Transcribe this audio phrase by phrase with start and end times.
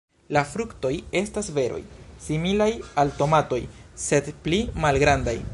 [0.35, 1.81] La fruktoj estas beroj
[2.29, 2.69] similaj
[3.03, 3.63] al tomatoj,
[4.09, 5.41] sed pli malgrandaj.